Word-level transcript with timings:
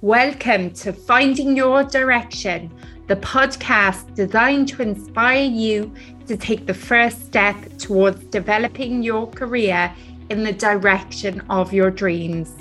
Welcome 0.00 0.70
to 0.74 0.92
Finding 0.92 1.56
Your 1.56 1.82
Direction, 1.82 2.70
the 3.08 3.16
podcast 3.16 4.14
designed 4.14 4.68
to 4.68 4.82
inspire 4.82 5.42
you 5.42 5.92
to 6.28 6.36
take 6.36 6.66
the 6.66 6.74
first 6.74 7.26
step 7.26 7.56
towards 7.78 8.22
developing 8.26 9.02
your 9.02 9.26
career 9.26 9.92
in 10.30 10.44
the 10.44 10.52
direction 10.52 11.40
of 11.50 11.72
your 11.72 11.90
dreams. 11.90 12.54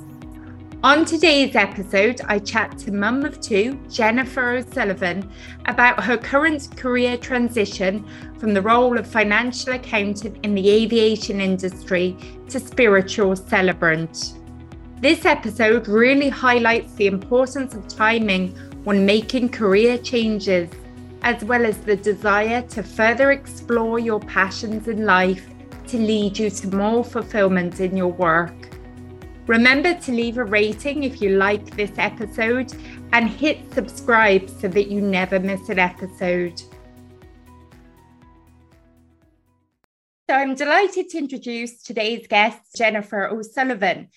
On 0.84 1.06
today's 1.06 1.56
episode, 1.56 2.22
I 2.28 2.40
chat 2.40 2.76
to 2.80 2.92
mum 2.92 3.24
of 3.24 3.40
two, 3.40 3.80
Jennifer 3.88 4.54
O'Sullivan, 4.54 5.32
about 5.68 6.04
her 6.04 6.18
current 6.18 6.76
career 6.76 7.18
transition 7.18 8.04
from 8.40 8.56
the 8.56 8.64
role 8.64 8.98
of 8.98 9.06
financial 9.06 9.74
accountant 9.74 10.44
in 10.44 10.56
the 10.56 10.72
aviation 10.72 11.40
industry 11.40 12.18
to 12.50 12.60
spiritual 12.60 13.36
celebrant. 13.36 14.34
This 15.00 15.26
episode 15.26 15.88
really 15.88 16.28
highlights 16.28 16.96
the 16.96 17.06
importance 17.06 17.76
of 17.76 17.88
timing 17.88 18.56
when 18.84 19.06
making 19.06 19.50
career 19.50 20.00
changes, 20.00 20.72
as 21.22 21.44
well 21.44 21.68
as 21.68 21.78
the 21.78 21.96
desire 21.96 22.64
to 22.70 22.82
further 22.82 23.30
explore 23.30 24.00
your 24.00 24.20
passions 24.20 24.88
in 24.88 25.06
life 25.06 25.46
to 25.90 26.00
lead 26.00 26.40
you 26.40 26.50
to 26.50 26.76
more 26.76 27.04
fulfillment 27.04 27.80
in 27.80 27.96
your 27.96 28.08
work. 28.08 28.56
Remember 29.46 29.94
to 29.94 30.12
leave 30.12 30.40
a 30.40 30.44
rating 30.44 31.04
if 31.04 31.22
you 31.22 31.30
like 31.30 31.78
this 31.78 31.92
episode 32.00 32.74
and 33.14 33.30
hit 33.30 33.72
subscribe 33.76 34.50
so 34.50 34.68
that 34.68 34.88
you 34.88 35.00
never 35.00 35.40
miss 35.40 35.70
an 35.70 35.78
episode. 35.78 36.60
So 40.28 40.36
I'm 40.36 40.56
delighted 40.56 41.08
to 41.12 41.20
introduce 41.20 41.84
today's 41.84 42.28
guest, 42.28 42.60
Jennifer 42.76 43.28
O'Sullivan. 43.28 44.10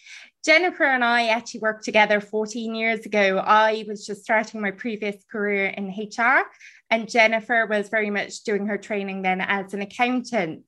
Jennifer 0.45 0.85
and 0.85 1.05
I 1.05 1.29
actually 1.29 1.61
worked 1.61 1.85
together 1.85 2.19
14 2.21 2.75
years 2.75 3.05
ago. 3.05 3.39
I 3.45 3.85
was 3.87 4.07
just 4.07 4.23
starting 4.23 4.61
my 4.61 4.71
previous 4.71 5.23
career 5.30 5.66
in 5.66 5.89
HR, 5.89 6.45
and 6.88 7.10
Jennifer 7.10 7.66
was 7.66 7.91
very 7.91 8.09
much 8.09 8.43
doing 8.45 8.66
her 8.66 8.79
training 8.79 9.21
then 9.21 9.43
as 9.43 9.74
an 9.74 9.82
accountant. 9.82 10.63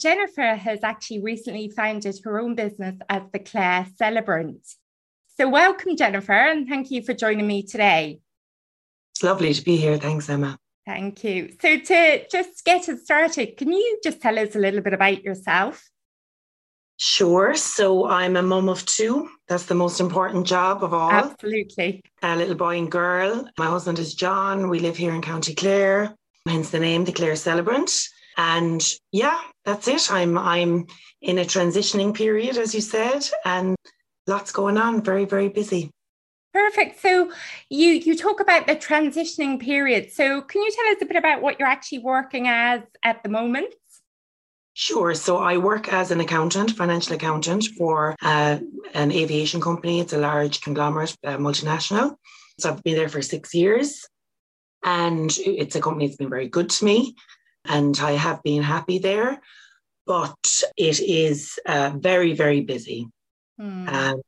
Jennifer 0.00 0.54
has 0.54 0.82
actually 0.82 1.20
recently 1.22 1.68
founded 1.68 2.18
her 2.24 2.40
own 2.40 2.54
business 2.54 2.98
as 3.10 3.22
the 3.32 3.38
Clare 3.38 3.86
Celebrant. 3.96 4.66
So, 5.36 5.46
welcome, 5.46 5.94
Jennifer, 5.94 6.32
and 6.32 6.66
thank 6.66 6.90
you 6.90 7.02
for 7.02 7.12
joining 7.12 7.46
me 7.46 7.62
today. 7.62 8.20
It's 9.14 9.22
lovely 9.22 9.52
to 9.52 9.62
be 9.62 9.76
here. 9.76 9.98
Thanks, 9.98 10.30
Emma. 10.30 10.58
Thank 10.86 11.22
you. 11.22 11.54
So, 11.60 11.78
to 11.78 12.26
just 12.30 12.64
get 12.64 12.88
us 12.88 13.02
started, 13.04 13.58
can 13.58 13.72
you 13.72 14.00
just 14.02 14.22
tell 14.22 14.38
us 14.38 14.56
a 14.56 14.58
little 14.58 14.80
bit 14.80 14.94
about 14.94 15.22
yourself? 15.22 15.91
Sure. 16.96 17.54
So, 17.54 18.06
I'm 18.06 18.36
a 18.36 18.42
mum 18.42 18.68
of 18.68 18.84
two. 18.86 19.28
That's 19.48 19.66
the 19.66 19.74
most 19.74 20.00
important 20.00 20.46
job 20.46 20.84
of 20.84 20.94
all. 20.94 21.10
Absolutely. 21.10 22.02
A 22.22 22.36
little 22.36 22.54
boy 22.54 22.78
and 22.78 22.90
girl. 22.90 23.48
My 23.58 23.66
husband 23.66 23.98
is 23.98 24.14
John. 24.14 24.68
We 24.68 24.78
live 24.78 24.96
here 24.96 25.12
in 25.12 25.22
County 25.22 25.54
Clare, 25.54 26.14
hence 26.46 26.70
the 26.70 26.78
name, 26.78 27.04
the 27.04 27.12
Clare 27.12 27.36
Celebrant. 27.36 27.90
And 28.36 28.82
yeah, 29.10 29.40
that's 29.64 29.88
it. 29.88 30.10
I'm 30.10 30.38
I'm 30.38 30.86
in 31.20 31.38
a 31.38 31.44
transitioning 31.44 32.14
period, 32.14 32.56
as 32.56 32.74
you 32.74 32.80
said, 32.80 33.28
and 33.44 33.76
lots 34.26 34.52
going 34.52 34.78
on. 34.78 35.02
Very 35.02 35.24
very 35.24 35.48
busy. 35.48 35.90
Perfect. 36.52 37.00
So 37.00 37.32
you 37.70 37.88
you 37.88 38.16
talk 38.16 38.40
about 38.40 38.66
the 38.66 38.76
transitioning 38.76 39.60
period. 39.60 40.12
So 40.12 40.42
can 40.42 40.62
you 40.62 40.70
tell 40.70 40.92
us 40.92 41.02
a 41.02 41.06
bit 41.06 41.16
about 41.16 41.42
what 41.42 41.58
you're 41.58 41.68
actually 41.68 42.00
working 42.00 42.48
as 42.48 42.82
at 43.02 43.22
the 43.22 43.28
moment? 43.28 43.74
Sure. 44.74 45.14
So 45.14 45.38
I 45.38 45.58
work 45.58 45.92
as 45.92 46.10
an 46.10 46.20
accountant, 46.20 46.72
financial 46.72 47.14
accountant 47.14 47.66
for 47.76 48.16
uh, 48.22 48.58
an 48.94 49.12
aviation 49.12 49.60
company. 49.60 50.00
It's 50.00 50.14
a 50.14 50.18
large 50.18 50.62
conglomerate, 50.62 51.16
uh, 51.24 51.36
multinational. 51.36 52.16
So 52.58 52.70
I've 52.70 52.82
been 52.82 52.96
there 52.96 53.08
for 53.08 53.22
six 53.22 53.54
years, 53.54 54.06
and 54.82 55.30
it's 55.38 55.76
a 55.76 55.80
company 55.80 56.06
that's 56.06 56.16
been 56.16 56.30
very 56.30 56.48
good 56.48 56.70
to 56.70 56.84
me 56.84 57.14
and 57.64 57.98
I 58.00 58.12
have 58.12 58.42
been 58.42 58.62
happy 58.62 58.98
there. 58.98 59.40
But 60.06 60.62
it 60.76 61.00
is 61.00 61.58
uh, 61.64 61.92
very, 61.96 62.34
very 62.34 62.60
busy. 62.62 63.08
Mm. 63.60 63.88
Um, 63.88 64.22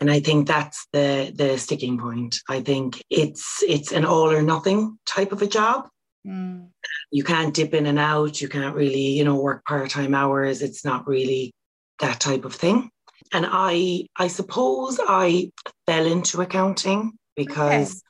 and 0.00 0.10
I 0.10 0.18
think 0.18 0.48
that's 0.48 0.88
the 0.92 1.32
the 1.32 1.56
sticking 1.58 1.96
point. 1.96 2.40
I 2.48 2.60
think 2.60 3.00
it's 3.08 3.62
it's 3.62 3.92
an 3.92 4.04
all 4.04 4.32
or 4.32 4.42
nothing 4.42 4.98
type 5.06 5.30
of 5.30 5.42
a 5.42 5.46
job. 5.46 5.88
Mm. 6.26 6.68
You 7.10 7.24
can't 7.24 7.54
dip 7.54 7.74
in 7.74 7.86
and 7.86 7.98
out. 7.98 8.40
You 8.40 8.48
can't 8.48 8.76
really, 8.76 9.08
you 9.08 9.24
know, 9.24 9.36
work 9.36 9.64
part 9.64 9.90
time 9.90 10.14
hours. 10.14 10.62
It's 10.62 10.84
not 10.84 11.06
really 11.06 11.52
that 12.00 12.20
type 12.20 12.44
of 12.44 12.54
thing. 12.54 12.90
And 13.32 13.46
I 13.48 14.06
I 14.16 14.28
suppose 14.28 15.00
I 15.00 15.50
fell 15.86 16.06
into 16.06 16.42
accounting 16.42 17.12
because 17.36 18.02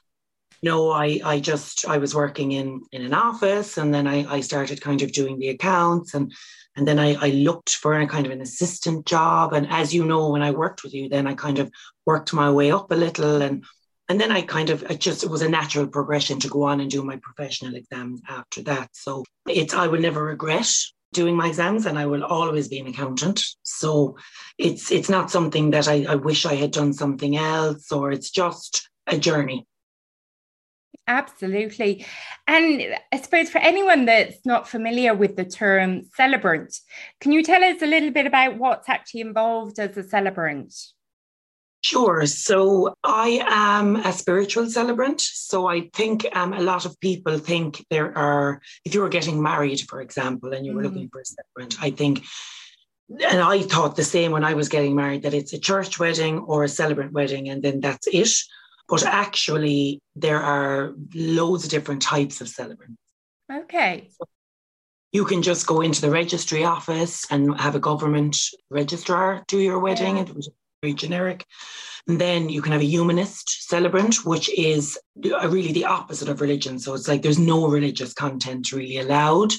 no, 0.62 0.90
I, 0.90 1.20
I 1.24 1.40
just 1.40 1.86
I 1.88 1.98
was 1.98 2.14
working 2.14 2.52
in 2.52 2.82
in 2.92 3.02
an 3.02 3.14
office 3.14 3.78
and 3.78 3.92
then 3.92 4.06
I, 4.06 4.24
I 4.32 4.40
started 4.40 4.80
kind 4.80 5.02
of 5.02 5.12
doing 5.12 5.38
the 5.38 5.48
accounts 5.48 6.14
and 6.14 6.32
and 6.76 6.88
then 6.88 6.98
I, 6.98 7.14
I 7.14 7.28
looked 7.30 7.76
for 7.76 7.98
a 8.00 8.06
kind 8.06 8.24
of 8.24 8.32
an 8.32 8.40
assistant 8.40 9.04
job. 9.04 9.52
And 9.52 9.68
as 9.68 9.92
you 9.92 10.06
know, 10.06 10.30
when 10.30 10.42
I 10.42 10.52
worked 10.52 10.82
with 10.82 10.94
you, 10.94 11.08
then 11.08 11.26
I 11.26 11.34
kind 11.34 11.58
of 11.58 11.70
worked 12.06 12.32
my 12.32 12.50
way 12.50 12.70
up 12.72 12.90
a 12.90 12.94
little 12.94 13.42
and 13.42 13.64
and 14.12 14.20
then 14.20 14.30
I 14.30 14.42
kind 14.42 14.68
of 14.68 14.82
it 14.90 15.00
just 15.00 15.24
it 15.24 15.30
was 15.30 15.40
a 15.40 15.48
natural 15.48 15.86
progression 15.86 16.38
to 16.40 16.48
go 16.48 16.64
on 16.64 16.80
and 16.80 16.90
do 16.90 17.02
my 17.02 17.16
professional 17.16 17.74
exams 17.74 18.20
after 18.28 18.62
that. 18.64 18.90
So 18.92 19.24
it's 19.48 19.72
I 19.72 19.86
will 19.86 20.02
never 20.02 20.22
regret 20.22 20.70
doing 21.14 21.34
my 21.34 21.48
exams 21.48 21.86
and 21.86 21.98
I 21.98 22.04
will 22.04 22.22
always 22.22 22.68
be 22.68 22.78
an 22.78 22.88
accountant. 22.88 23.42
So 23.62 24.18
it's 24.58 24.92
it's 24.92 25.08
not 25.08 25.30
something 25.30 25.70
that 25.70 25.88
I, 25.88 26.04
I 26.06 26.16
wish 26.16 26.44
I 26.44 26.56
had 26.56 26.72
done 26.72 26.92
something 26.92 27.38
else 27.38 27.90
or 27.90 28.12
it's 28.12 28.28
just 28.28 28.86
a 29.06 29.16
journey. 29.16 29.66
Absolutely. 31.08 32.04
And 32.46 32.82
I 33.12 33.16
suppose 33.16 33.48
for 33.48 33.62
anyone 33.62 34.04
that's 34.04 34.44
not 34.44 34.68
familiar 34.68 35.14
with 35.14 35.36
the 35.36 35.46
term 35.46 36.02
celebrant, 36.16 36.76
can 37.18 37.32
you 37.32 37.42
tell 37.42 37.64
us 37.64 37.80
a 37.80 37.86
little 37.86 38.10
bit 38.10 38.26
about 38.26 38.58
what's 38.58 38.90
actually 38.90 39.22
involved 39.22 39.78
as 39.78 39.96
a 39.96 40.02
celebrant? 40.02 40.74
Sure. 41.82 42.26
So 42.26 42.94
I 43.02 43.44
am 43.48 43.96
a 43.96 44.12
spiritual 44.12 44.70
celebrant. 44.70 45.20
So 45.20 45.66
I 45.66 45.90
think 45.92 46.24
um, 46.32 46.52
a 46.52 46.62
lot 46.62 46.86
of 46.86 46.98
people 47.00 47.38
think 47.38 47.84
there 47.90 48.16
are, 48.16 48.60
if 48.84 48.94
you 48.94 49.00
were 49.00 49.08
getting 49.08 49.42
married, 49.42 49.80
for 49.80 50.00
example, 50.00 50.52
and 50.52 50.64
you 50.64 50.74
were 50.74 50.82
mm. 50.82 50.84
looking 50.84 51.08
for 51.08 51.20
a 51.20 51.24
celebrant, 51.24 51.82
I 51.82 51.90
think, 51.90 52.24
and 53.10 53.40
I 53.40 53.62
thought 53.62 53.96
the 53.96 54.04
same 54.04 54.30
when 54.30 54.44
I 54.44 54.54
was 54.54 54.68
getting 54.68 54.94
married, 54.94 55.22
that 55.22 55.34
it's 55.34 55.52
a 55.52 55.58
church 55.58 55.98
wedding 55.98 56.38
or 56.38 56.62
a 56.62 56.68
celebrant 56.68 57.12
wedding, 57.12 57.48
and 57.48 57.62
then 57.62 57.80
that's 57.80 58.06
it. 58.06 58.30
But 58.88 59.04
actually, 59.04 60.00
there 60.14 60.40
are 60.40 60.94
loads 61.14 61.64
of 61.64 61.70
different 61.70 62.02
types 62.02 62.40
of 62.40 62.48
celebrants. 62.48 63.00
Okay. 63.52 64.08
So 64.18 64.24
you 65.10 65.24
can 65.24 65.42
just 65.42 65.66
go 65.66 65.80
into 65.80 66.00
the 66.00 66.10
registry 66.10 66.64
office 66.64 67.26
and 67.30 67.60
have 67.60 67.74
a 67.74 67.80
government 67.80 68.36
registrar 68.70 69.42
do 69.48 69.58
your 69.58 69.78
wedding. 69.78 70.16
Yeah. 70.16 70.22
It 70.22 70.34
was 70.34 70.48
very 70.82 70.94
generic. 70.94 71.46
And 72.08 72.20
then 72.20 72.48
you 72.48 72.60
can 72.60 72.72
have 72.72 72.80
a 72.80 72.84
humanist 72.84 73.68
celebrant, 73.68 74.26
which 74.26 74.50
is 74.58 74.98
really 75.16 75.72
the 75.72 75.84
opposite 75.84 76.28
of 76.28 76.40
religion. 76.40 76.78
So 76.80 76.94
it's 76.94 77.06
like 77.06 77.22
there's 77.22 77.38
no 77.38 77.68
religious 77.68 78.12
content 78.12 78.72
really 78.72 78.98
allowed, 78.98 79.52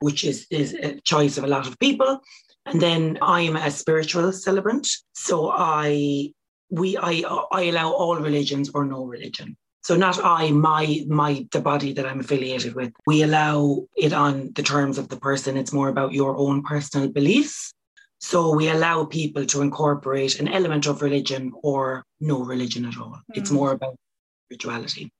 which 0.00 0.24
is, 0.24 0.46
is 0.50 0.72
a 0.74 0.98
choice 1.02 1.36
of 1.36 1.44
a 1.44 1.48
lot 1.48 1.66
of 1.66 1.78
people. 1.78 2.20
And 2.64 2.80
then 2.80 3.18
I'm 3.20 3.56
a 3.56 3.70
spiritual 3.70 4.32
celebrant. 4.32 4.88
So 5.12 5.50
I 5.50 6.32
we 6.70 6.96
I 6.96 7.24
I 7.50 7.62
allow 7.62 7.90
all 7.90 8.16
religions 8.16 8.70
or 8.72 8.84
no 8.84 9.04
religion. 9.04 9.56
So 9.82 9.96
not 9.96 10.20
I, 10.22 10.50
my 10.50 11.04
my 11.08 11.46
the 11.52 11.60
body 11.60 11.92
that 11.94 12.06
I'm 12.06 12.20
affiliated 12.20 12.74
with. 12.74 12.92
We 13.06 13.22
allow 13.22 13.86
it 13.96 14.12
on 14.12 14.52
the 14.54 14.62
terms 14.62 14.98
of 14.98 15.08
the 15.08 15.16
person. 15.16 15.56
It's 15.56 15.72
more 15.72 15.88
about 15.88 16.12
your 16.12 16.36
own 16.36 16.62
personal 16.62 17.08
beliefs. 17.08 17.72
So 18.20 18.54
we 18.54 18.68
allow 18.68 19.06
people 19.06 19.46
to 19.46 19.62
incorporate 19.62 20.38
an 20.40 20.48
element 20.48 20.86
of 20.86 21.00
religion 21.00 21.52
or 21.62 22.04
no 22.20 22.40
religion 22.44 22.84
at 22.84 22.98
all. 22.98 23.12
Mm. 23.12 23.36
It's 23.36 23.50
more 23.50 23.72
about 23.72 23.96
spirituality. 24.46 25.10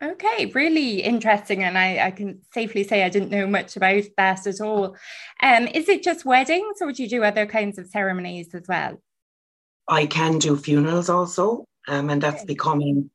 Okay, 0.00 0.46
really 0.54 1.02
interesting. 1.02 1.64
And 1.64 1.76
I, 1.76 2.06
I, 2.06 2.10
can 2.12 2.40
safely 2.52 2.84
say 2.84 3.02
I 3.02 3.08
didn't 3.08 3.32
know 3.32 3.48
much 3.48 3.76
about 3.76 4.04
that 4.16 4.46
at 4.46 4.60
all. 4.60 4.96
Um, 5.42 5.66
is 5.66 5.88
it 5.88 6.04
just 6.04 6.24
weddings 6.24 6.80
or 6.80 6.86
would 6.86 7.00
you 7.00 7.08
do 7.08 7.24
other 7.24 7.46
kinds 7.46 7.78
of 7.78 7.88
ceremonies 7.88 8.54
as 8.54 8.62
well? 8.68 9.02
I 9.88 10.06
can 10.06 10.38
do 10.38 10.56
funerals 10.56 11.08
also, 11.08 11.64
um, 11.88 12.10
and 12.10 12.22
that's 12.22 12.44
becoming, 12.44 13.10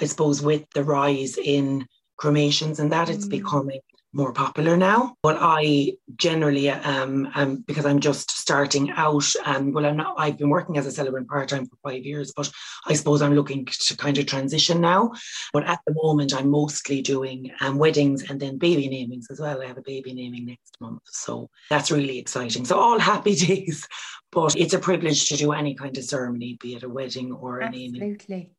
I 0.00 0.06
suppose, 0.06 0.40
with 0.40 0.64
the 0.74 0.84
rise 0.84 1.36
in 1.36 1.86
cremations 2.16 2.80
and 2.80 2.90
that, 2.92 3.10
it's 3.10 3.26
mm. 3.26 3.30
becoming 3.30 3.80
more 4.12 4.32
popular 4.32 4.76
now. 4.76 5.14
But 5.22 5.38
I 5.40 5.94
generally 6.16 6.70
um, 6.70 7.30
um 7.34 7.64
because 7.66 7.86
I'm 7.86 8.00
just 8.00 8.30
starting 8.30 8.90
out 8.92 9.24
and 9.46 9.74
well 9.74 9.86
I'm 9.86 9.96
not 9.96 10.14
I've 10.18 10.38
been 10.38 10.50
working 10.50 10.76
as 10.76 10.86
a 10.86 10.92
celebrant 10.92 11.28
part-time 11.28 11.66
for 11.66 11.76
five 11.82 12.04
years, 12.04 12.32
but 12.36 12.50
I 12.86 12.94
suppose 12.94 13.22
I'm 13.22 13.34
looking 13.34 13.66
to 13.66 13.96
kind 13.96 14.18
of 14.18 14.26
transition 14.26 14.80
now. 14.80 15.12
But 15.52 15.66
at 15.66 15.80
the 15.86 15.94
moment 15.94 16.34
I'm 16.34 16.50
mostly 16.50 17.02
doing 17.02 17.50
um, 17.60 17.78
weddings 17.78 18.28
and 18.28 18.38
then 18.38 18.58
baby 18.58 18.88
namings 18.88 19.30
as 19.30 19.40
well. 19.40 19.62
I 19.62 19.66
have 19.66 19.78
a 19.78 19.82
baby 19.82 20.12
naming 20.12 20.46
next 20.46 20.76
month. 20.80 21.02
So 21.06 21.48
that's 21.70 21.90
really 21.90 22.18
exciting. 22.18 22.64
So 22.64 22.78
all 22.78 22.98
happy 22.98 23.34
days. 23.46 23.86
But 24.30 24.56
it's 24.56 24.72
a 24.72 24.78
privilege 24.78 25.28
to 25.28 25.36
do 25.36 25.52
any 25.52 25.74
kind 25.74 25.96
of 25.96 26.04
ceremony, 26.04 26.56
be 26.60 26.74
it 26.74 26.82
a 26.82 26.88
wedding 26.88 27.32
or 27.32 27.60
a 27.60 27.66
Absolutely. 27.66 27.98
naming. 27.98 28.14
Absolutely. 28.14 28.50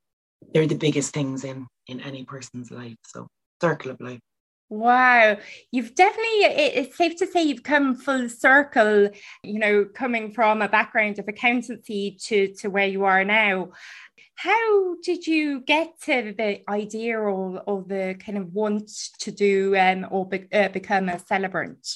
They're 0.53 0.67
the 0.67 0.75
biggest 0.75 1.13
things 1.13 1.43
in 1.43 1.67
in 1.87 1.99
any 2.01 2.23
person's 2.23 2.71
life. 2.71 2.97
So 3.05 3.27
circle 3.61 3.91
of 3.91 4.01
life. 4.01 4.19
Wow, 4.73 5.37
you've 5.71 5.93
definitely, 5.93 6.45
it's 6.45 6.97
safe 6.97 7.15
to 7.17 7.27
say 7.27 7.43
you've 7.43 7.61
come 7.61 7.93
full 7.93 8.27
circle, 8.27 9.09
you 9.43 9.59
know, 9.59 9.85
coming 9.85 10.31
from 10.31 10.63
a 10.63 10.67
background 10.67 11.19
of 11.19 11.27
accountancy 11.27 12.17
to, 12.23 12.51
to 12.55 12.69
where 12.69 12.87
you 12.87 13.03
are 13.03 13.23
now. 13.23 13.69
How 14.33 14.95
did 15.03 15.27
you 15.27 15.61
get 15.61 16.01
to 16.05 16.33
the 16.35 16.67
idea 16.67 17.19
or, 17.19 17.61
or 17.67 17.85
the 17.87 18.15
kind 18.17 18.35
of 18.35 18.51
want 18.51 18.89
to 19.19 19.31
do 19.31 19.77
um, 19.77 20.07
or 20.09 20.27
be, 20.27 20.47
uh, 20.51 20.69
become 20.69 21.07
a 21.07 21.19
celebrant? 21.19 21.87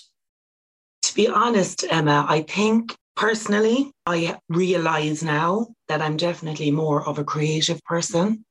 To 1.01 1.15
be 1.15 1.27
honest, 1.27 1.83
Emma, 1.89 2.27
I 2.30 2.41
think 2.41 2.95
personally, 3.15 3.91
I 4.06 4.38
realize 4.50 5.23
now 5.23 5.69
that 5.88 6.03
I'm 6.03 6.15
definitely 6.15 6.69
more 6.69 7.03
of 7.07 7.18
a 7.18 7.23
creative 7.23 7.81
person 7.85 8.45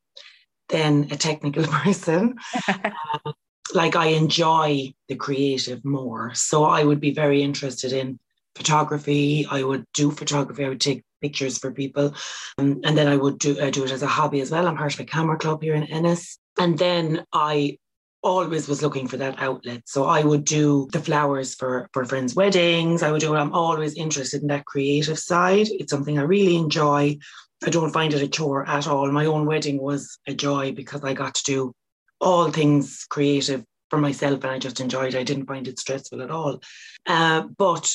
than 0.69 1.07
a 1.13 1.17
technical 1.17 1.65
person. 1.69 2.35
like 3.75 3.97
I 3.97 4.07
enjoy 4.09 4.95
the 5.09 5.17
creative 5.17 5.85
more. 5.85 6.35
So 6.35 6.65
I 6.65 6.85
would 6.85 7.01
be 7.01 7.13
very 7.13 7.43
interested 7.43 7.93
in 7.93 8.19
photography. 8.55 9.47
I 9.51 9.63
would 9.63 9.85
do 9.95 10.11
photography. 10.11 10.65
I 10.65 10.69
would 10.69 10.81
take 10.81 11.03
pictures 11.21 11.59
for 11.59 11.71
people, 11.71 12.15
um, 12.59 12.81
and 12.85 12.97
then 12.97 13.09
I 13.09 13.17
would 13.17 13.39
do 13.39 13.59
uh, 13.59 13.71
do 13.71 13.85
it 13.85 13.91
as 13.91 14.03
a 14.03 14.07
hobby 14.07 14.41
as 14.41 14.51
well. 14.51 14.67
I'm 14.67 14.77
part 14.77 14.95
of 14.95 15.01
a 15.01 15.05
camera 15.05 15.39
club 15.39 15.63
here 15.63 15.75
in 15.75 15.85
Ennis, 15.85 16.39
and 16.59 16.79
then 16.79 17.25
I 17.33 17.79
always 18.23 18.67
was 18.67 18.83
looking 18.83 19.07
for 19.07 19.17
that 19.19 19.41
outlet. 19.41 19.83
So 19.87 20.05
I 20.05 20.23
would 20.23 20.45
do 20.45 20.89
the 20.93 21.01
flowers 21.01 21.55
for 21.55 21.89
for 21.93 22.05
friends' 22.05 22.35
weddings. 22.35 23.03
I 23.03 23.11
would 23.13 23.21
do. 23.21 23.35
It. 23.35 23.39
I'm 23.39 23.53
always 23.53 23.95
interested 23.95 24.43
in 24.43 24.49
that 24.49 24.67
creative 24.67 25.19
side. 25.19 25.69
It's 25.71 25.91
something 25.91 26.19
I 26.19 26.23
really 26.23 26.57
enjoy. 26.57 27.19
I 27.65 27.71
don't 27.71 27.93
find 27.93 28.13
it 28.13 28.23
a 28.23 28.29
chore 28.29 28.69
at 28.69 28.87
all. 28.87 29.11
My 29.11 29.27
own 29.27 29.47
wedding 29.47 29.81
was 29.81 30.19
a 30.27 30.35
joy 30.35 30.73
because 30.73 31.03
I 31.03 31.15
got 31.15 31.35
to 31.37 31.45
do 31.45 31.75
all 32.21 32.51
things 32.51 33.05
creative 33.09 33.65
for 33.91 33.99
myself 33.99 34.43
and 34.43 34.53
I 34.53 34.59
just 34.59 34.81
enjoyed 34.81 35.15
it. 35.15 35.19
I 35.19 35.23
didn't 35.23 35.47
find 35.47 35.69
it 35.69 35.79
stressful 35.79 36.23
at 36.23 36.31
all. 36.31 36.61
Uh, 37.07 37.43
but 37.57 37.93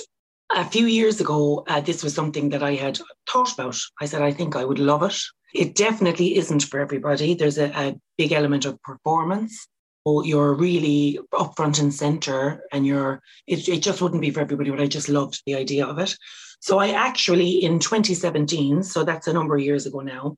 a 0.54 0.66
few 0.66 0.86
years 0.86 1.22
ago, 1.22 1.64
uh, 1.68 1.82
this 1.82 2.04
was 2.04 2.14
something 2.14 2.50
that 2.50 2.64
I 2.64 2.76
had 2.76 3.00
thought 3.30 3.54
about. 3.54 3.78
I 4.00 4.06
said, 4.06 4.22
I 4.22 4.32
think 4.32 4.56
I 4.56 4.66
would 4.66 4.80
love 4.80 5.04
it. 5.04 5.18
It 5.54 5.76
definitely 5.76 6.38
isn't 6.38 6.64
for 6.64 6.80
everybody. 6.80 7.34
There's 7.34 7.58
a, 7.58 7.72
a 7.78 7.96
big 8.18 8.32
element 8.32 8.66
of 8.66 8.82
performance. 8.82 9.68
So 10.08 10.24
you're 10.24 10.54
really 10.54 11.20
up 11.38 11.56
front 11.56 11.80
and 11.80 11.94
center, 11.94 12.64
and 12.72 12.88
you're 12.88 13.22
it, 13.46 13.70
it 13.70 13.84
just 13.84 14.02
wouldn't 14.02 14.22
be 14.22 14.32
for 14.32 14.40
everybody, 14.40 14.72
but 14.72 14.82
I 14.82 14.88
just 14.88 15.10
loved 15.10 15.44
the 15.46 15.54
idea 15.54 15.86
of 15.86 16.00
it. 16.00 16.16
So 16.60 16.80
I 16.80 16.90
actually 16.90 17.64
in 17.64 17.80
2017, 17.80 18.82
so 18.82 19.04
that's 19.04 19.28
a 19.28 19.34
number 19.34 19.56
of 19.56 19.62
years 19.62 19.86
ago 19.86 20.00
now, 20.00 20.38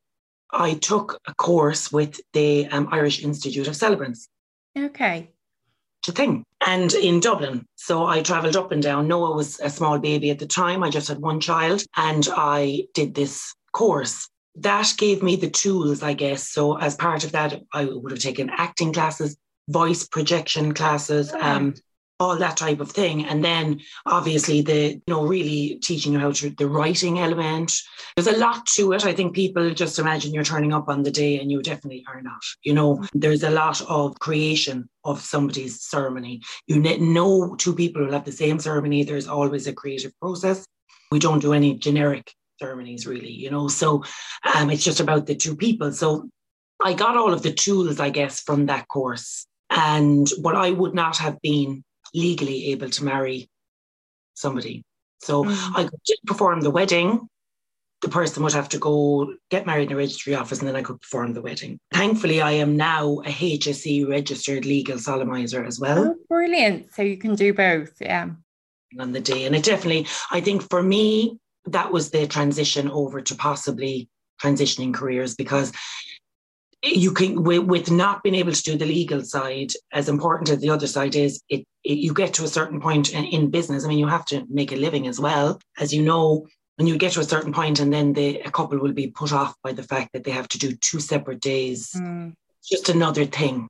I 0.51 0.75
took 0.75 1.19
a 1.25 1.34
course 1.36 1.92
with 1.92 2.19
the 2.34 2.68
um, 2.68 2.88
Irish 2.92 3.24
Institute 3.24 3.68
of 3.68 3.75
Celebrants. 3.75 4.28
Okay. 4.78 5.30
To 6.04 6.12
thing. 6.12 6.45
And 6.66 6.94
in 6.94 7.19
Dublin. 7.19 7.66
So 7.75 8.06
I 8.06 8.22
travelled 8.22 8.56
up 8.56 8.72
and 8.72 8.84
down. 8.84 9.07
Noah 9.07 9.36
was 9.36 9.60
a 9.60 9.69
small 9.69 10.00
baby 10.00 10.30
at 10.30 10.40
the 10.40 10.45
time. 10.45 10.84
I 10.84 10.90
just 10.90 11.07
had 11.07 11.19
one 11.19 11.40
child 11.40 11.84
and 11.95 12.28
I 12.31 12.88
did 12.94 13.16
this 13.16 13.54
course. 13.72 14.30
That 14.56 14.94
gave 14.98 15.24
me 15.24 15.36
the 15.36 15.50
tools, 15.50 16.04
I 16.04 16.13
guess. 16.13 16.50
So 16.50 16.78
as 16.78 16.96
part 16.96 17.24
of 17.24 17.31
that, 17.31 17.62
I 17.74 17.86
would 17.86 18.12
have 18.12 18.22
taken 18.22 18.51
acting 18.56 18.94
classes, 18.94 19.36
voice 19.68 20.07
projection 20.07 20.74
classes, 20.74 21.34
um, 21.34 21.74
all 22.19 22.38
that 22.38 22.57
type 22.57 22.80
of 22.80 22.92
thing. 22.92 23.25
And 23.25 23.44
then 23.44 23.81
obviously 24.06 24.62
the, 24.62 24.94
you 24.94 25.01
know, 25.07 25.25
really 25.25 25.80
teaching 25.83 26.13
you 26.13 26.19
how 26.19 26.31
to 26.31 26.50
the 26.51 26.68
writing 26.68 27.19
element. 27.19 27.74
There's 28.15 28.27
a 28.27 28.38
lot 28.38 28.65
to 28.75 28.94
it. 28.94 29.06
I 29.06 29.13
think 29.13 29.33
people 29.36 29.71
just 29.71 30.00
imagine 30.00 30.33
you're 30.33 30.44
turning 30.44 30.74
up 30.74 30.89
on 30.89 31.04
the 31.04 31.12
day 31.12 31.39
and 31.39 31.51
you 31.51 31.62
definitely 31.62 32.06
are 32.07 32.21
not. 32.21 32.42
You 32.63 32.74
know, 32.74 33.04
there's 33.13 33.44
a 33.44 33.50
lot 33.50 33.81
of 33.81 34.19
creation 34.19 34.89
of 35.04 35.19
somebody's 35.19 35.83
ceremony. 35.83 36.42
You 36.68 36.80
know 36.80 37.56
two 37.56 37.75
people 37.75 38.06
will 38.06 38.13
have 38.13 38.25
the 38.25 38.31
same 38.31 38.60
ceremony. 38.60 39.04
There's 39.04 39.27
always 39.27 39.68
a 39.68 39.74
creative 39.74 40.18
process. 40.19 40.65
We 41.12 41.19
don't 41.19 41.39
do 41.39 41.54
any 41.54 41.75
generic 41.77 42.33
ceremonies 42.60 43.06
really, 43.06 43.31
you 43.31 43.51
know. 43.51 43.68
So 43.68 44.04
um, 44.56 44.69
it's 44.69 44.83
just 44.83 45.00
about 45.00 45.25
the 45.25 45.36
two 45.36 45.56
people. 45.56 45.92
So 45.92 46.30
I 46.81 46.94
got 46.94 47.18
all 47.18 47.33
of 47.33 47.44
the 47.44 47.54
tools, 47.54 48.00
I 48.00 48.10
guess, 48.10 48.42
from 48.42 48.68
that 48.68 48.88
course. 48.88 49.45
And 49.69 50.27
what 50.42 50.56
I 50.56 50.69
would 50.69 50.94
not 50.94 51.18
have 51.18 51.42
been 51.42 51.83
legally 52.13 52.68
able 52.68 52.89
to 52.89 53.04
marry 53.04 53.50
somebody. 54.33 54.83
So 55.21 55.44
mm. 55.44 55.71
I 55.75 55.83
could 55.83 56.00
perform 56.25 56.62
the 56.62 56.71
wedding. 56.71 57.27
The 58.01 58.10
person 58.10 58.44
would 58.44 58.54
have 58.54 58.68
to 58.69 58.77
go 58.77 59.33
get 59.50 59.65
married 59.65 59.83
in 59.83 59.89
the 59.89 59.95
registry 59.95 60.36
office 60.36 60.60
and 60.60 60.68
then 60.68 60.75
I 60.75 60.81
could 60.81 61.00
perform 61.00 61.33
the 61.33 61.42
wedding. 61.42 61.80
Thankfully, 61.94 62.42
I 62.42 62.51
am 62.51 62.75
now 62.75 63.21
a 63.25 63.30
HSE 63.30 64.10
registered 64.10 64.65
legal 64.65 64.98
solemnizer 64.98 65.65
as 65.65 65.80
well. 65.80 66.07
Oh, 66.10 66.15
brilliant. 66.27 66.94
So 66.94 67.01
you 67.01 67.18
can 67.18 67.36
do 67.36 67.54
both. 67.54 67.94
Yeah. 68.01 68.31
On 69.00 69.13
the 69.13 69.21
day. 69.21 69.45
And 69.45 69.56
it 69.56 69.63
definitely, 69.63 70.07
I 70.31 70.42
think 70.42 70.69
for 70.69 70.83
me, 70.83 71.39
that 71.65 71.94
was 71.94 72.12
the 72.12 72.27
transition 72.27 72.92
over 72.92 73.21
to 73.21 73.36
possibly 73.36 74.10
transitioning 74.42 74.94
careers 74.94 75.36
because 75.36 75.71
you 76.83 77.12
can 77.12 77.44
with, 77.44 77.63
with, 77.63 77.89
not 77.89 78.24
being 78.24 78.35
able 78.35 78.51
to 78.51 78.63
do 78.63 78.77
the 78.77 78.85
legal 78.85 79.21
side 79.24 79.71
as 79.94 80.09
important 80.09 80.50
as 80.50 80.59
the 80.59 80.69
other 80.69 80.88
side 80.88 81.15
is 81.15 81.41
it, 81.50 81.65
it, 81.83 81.97
you 81.97 82.13
get 82.13 82.33
to 82.33 82.44
a 82.44 82.47
certain 82.47 82.81
point 82.81 83.13
in, 83.13 83.24
in, 83.25 83.50
business. 83.50 83.85
I 83.85 83.88
mean 83.88 84.00
you 84.00 84.07
have 84.07 84.25
to 84.25 84.45
make 84.50 84.71
a 84.71 84.75
living 84.75 85.07
as 85.07 85.19
well 85.19 85.59
as 85.80 85.94
you 85.94 86.03
know 86.03 86.45
when 86.75 86.88
you 86.88 86.97
get 86.97 87.13
to 87.13 87.21
a 87.21 87.25
certain 87.25 87.53
point 87.53 87.80
and 87.80 87.94
then 87.94 88.13
the, 88.13 88.41
a 88.41 88.51
couple 88.51 88.80
will 88.80 88.94
be 88.94 89.07
put 89.07 89.31
off 89.31 89.56
by 89.63 89.71
the 89.71 89.83
fact 89.83 90.12
that 90.13 90.24
they 90.24 90.31
have 90.31 90.47
to 90.50 90.57
do 90.57 90.75
two 90.75 91.00
separate 91.00 91.39
days. 91.39 91.91
Mm. 91.95 92.33
just 92.63 92.89
another 92.89 93.25
thing 93.25 93.68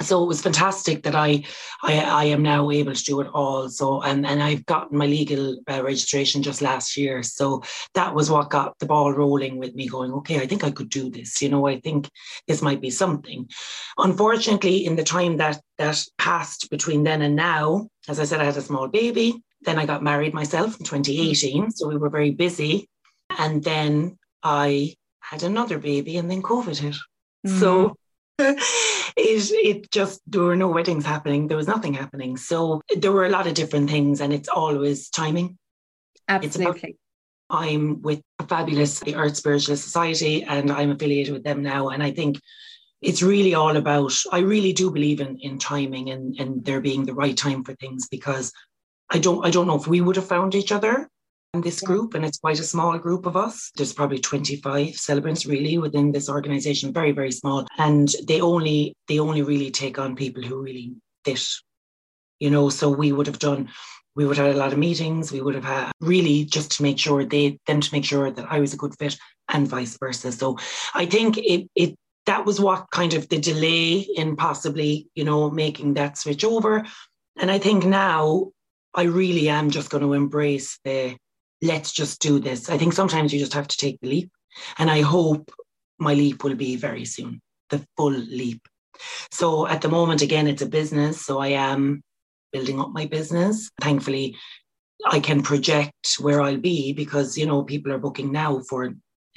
so 0.00 0.22
it 0.22 0.26
was 0.26 0.42
fantastic 0.42 1.02
that 1.02 1.14
I, 1.14 1.44
I, 1.82 2.00
I 2.00 2.24
am 2.24 2.42
now 2.42 2.70
able 2.70 2.94
to 2.94 3.04
do 3.04 3.20
it 3.20 3.28
all. 3.32 3.68
So 3.68 4.02
and 4.02 4.26
and 4.26 4.42
I've 4.42 4.64
gotten 4.66 4.98
my 4.98 5.06
legal 5.06 5.58
uh, 5.68 5.82
registration 5.82 6.42
just 6.42 6.62
last 6.62 6.96
year. 6.96 7.22
So 7.22 7.62
that 7.94 8.14
was 8.14 8.30
what 8.30 8.50
got 8.50 8.78
the 8.78 8.86
ball 8.86 9.12
rolling 9.12 9.58
with 9.58 9.74
me. 9.74 9.88
Going, 9.88 10.12
okay, 10.12 10.40
I 10.40 10.46
think 10.46 10.64
I 10.64 10.70
could 10.70 10.88
do 10.88 11.10
this. 11.10 11.40
You 11.40 11.50
know, 11.50 11.66
I 11.66 11.80
think 11.80 12.08
this 12.48 12.62
might 12.62 12.80
be 12.80 12.90
something. 12.90 13.48
Unfortunately, 13.98 14.86
in 14.86 14.96
the 14.96 15.04
time 15.04 15.36
that 15.36 15.60
that 15.78 16.04
passed 16.18 16.70
between 16.70 17.04
then 17.04 17.22
and 17.22 17.36
now, 17.36 17.88
as 18.08 18.18
I 18.18 18.24
said, 18.24 18.40
I 18.40 18.44
had 18.44 18.56
a 18.56 18.62
small 18.62 18.88
baby. 18.88 19.42
Then 19.62 19.78
I 19.78 19.86
got 19.86 20.02
married 20.02 20.34
myself 20.34 20.78
in 20.78 20.84
2018. 20.84 21.70
So 21.70 21.88
we 21.88 21.96
were 21.96 22.10
very 22.10 22.32
busy, 22.32 22.88
and 23.38 23.62
then 23.62 24.18
I 24.42 24.94
had 25.20 25.44
another 25.44 25.78
baby, 25.78 26.16
and 26.16 26.30
then 26.30 26.42
COVID 26.42 26.78
hit. 26.78 26.96
Mm-hmm. 27.46 27.58
So 27.60 27.96
it 29.16 29.50
it 29.52 29.90
just 29.90 30.20
there 30.26 30.42
were 30.42 30.56
no 30.56 30.68
weddings 30.68 31.04
happening. 31.04 31.48
There 31.48 31.56
was 31.56 31.66
nothing 31.66 31.94
happening. 31.94 32.36
So 32.36 32.80
there 32.96 33.12
were 33.12 33.26
a 33.26 33.30
lot 33.30 33.46
of 33.46 33.54
different 33.54 33.90
things, 33.90 34.20
and 34.20 34.32
it's 34.32 34.48
always 34.48 35.08
timing. 35.10 35.58
Absolutely. 36.28 36.96
I'm 37.50 38.00
with 38.00 38.22
a 38.38 38.46
fabulous 38.46 39.00
the 39.00 39.16
Earth 39.16 39.36
Spiritual 39.36 39.76
Society, 39.76 40.42
and 40.44 40.70
I'm 40.70 40.90
affiliated 40.90 41.32
with 41.32 41.44
them 41.44 41.62
now. 41.62 41.90
And 41.90 42.02
I 42.02 42.10
think 42.10 42.40
it's 43.02 43.22
really 43.22 43.54
all 43.54 43.76
about. 43.76 44.14
I 44.30 44.38
really 44.38 44.72
do 44.72 44.90
believe 44.90 45.20
in 45.20 45.36
in 45.38 45.58
timing 45.58 46.10
and 46.10 46.36
and 46.38 46.64
there 46.64 46.80
being 46.80 47.04
the 47.04 47.14
right 47.14 47.36
time 47.36 47.64
for 47.64 47.74
things 47.74 48.08
because 48.08 48.52
I 49.10 49.18
don't 49.18 49.44
I 49.44 49.50
don't 49.50 49.66
know 49.66 49.76
if 49.76 49.86
we 49.86 50.00
would 50.00 50.16
have 50.16 50.28
found 50.28 50.54
each 50.54 50.72
other 50.72 51.08
this 51.60 51.82
group, 51.82 52.14
and 52.14 52.24
it's 52.24 52.38
quite 52.38 52.58
a 52.58 52.64
small 52.64 52.98
group 52.98 53.26
of 53.26 53.36
us. 53.36 53.70
There's 53.76 53.92
probably 53.92 54.18
25 54.18 54.96
celebrants 54.96 55.44
really 55.44 55.76
within 55.76 56.10
this 56.10 56.30
organization, 56.30 56.94
very, 56.94 57.12
very 57.12 57.30
small. 57.30 57.66
And 57.76 58.14
they 58.26 58.40
only 58.40 58.94
they 59.06 59.18
only 59.18 59.42
really 59.42 59.70
take 59.70 59.98
on 59.98 60.16
people 60.16 60.42
who 60.42 60.62
really 60.62 60.94
fit. 61.26 61.46
You 62.40 62.50
know, 62.50 62.70
so 62.70 62.88
we 62.90 63.12
would 63.12 63.26
have 63.26 63.38
done 63.38 63.68
we 64.14 64.26
would 64.26 64.36
have 64.36 64.46
had 64.46 64.56
a 64.56 64.58
lot 64.58 64.72
of 64.72 64.78
meetings. 64.78 65.32
We 65.32 65.40
would 65.40 65.54
have 65.54 65.64
had 65.64 65.92
really 66.00 66.44
just 66.44 66.72
to 66.72 66.82
make 66.82 66.98
sure 66.98 67.24
they 67.24 67.58
them 67.66 67.80
to 67.80 67.94
make 67.94 68.04
sure 68.04 68.30
that 68.30 68.46
I 68.50 68.60
was 68.60 68.72
a 68.72 68.78
good 68.78 68.94
fit 68.98 69.18
and 69.48 69.68
vice 69.68 69.98
versa. 69.98 70.32
So 70.32 70.58
I 70.94 71.04
think 71.04 71.36
it 71.36 71.68
it 71.74 71.94
that 72.24 72.46
was 72.46 72.60
what 72.60 72.86
kind 72.92 73.12
of 73.12 73.28
the 73.28 73.38
delay 73.38 73.98
in 74.16 74.36
possibly, 74.36 75.08
you 75.14 75.24
know, 75.24 75.50
making 75.50 75.94
that 75.94 76.16
switch 76.16 76.44
over. 76.44 76.86
And 77.38 77.50
I 77.50 77.58
think 77.58 77.84
now 77.84 78.52
I 78.94 79.02
really 79.02 79.48
am 79.48 79.70
just 79.70 79.90
going 79.90 80.02
to 80.02 80.12
embrace 80.12 80.78
the 80.84 81.16
let's 81.62 81.92
just 81.92 82.20
do 82.20 82.40
this. 82.40 82.68
I 82.68 82.76
think 82.76 82.92
sometimes 82.92 83.32
you 83.32 83.38
just 83.38 83.54
have 83.54 83.68
to 83.68 83.76
take 83.76 83.98
the 84.00 84.08
leap. 84.08 84.30
And 84.78 84.90
I 84.90 85.00
hope 85.00 85.50
my 85.98 86.12
leap 86.12 86.44
will 86.44 86.56
be 86.56 86.76
very 86.76 87.04
soon, 87.04 87.40
the 87.70 87.84
full 87.96 88.10
leap. 88.12 88.60
So 89.30 89.66
at 89.66 89.80
the 89.80 89.88
moment, 89.88 90.20
again, 90.20 90.46
it's 90.46 90.62
a 90.62 90.66
business. 90.66 91.24
So 91.24 91.38
I 91.38 91.48
am 91.48 92.02
building 92.52 92.80
up 92.80 92.90
my 92.92 93.06
business. 93.06 93.70
Thankfully, 93.80 94.36
I 95.06 95.20
can 95.20 95.42
project 95.42 96.16
where 96.20 96.42
I'll 96.42 96.58
be 96.58 96.92
because, 96.92 97.38
you 97.38 97.46
know, 97.46 97.62
people 97.62 97.92
are 97.92 97.98
booking 97.98 98.30
now 98.30 98.60
for 98.68 98.84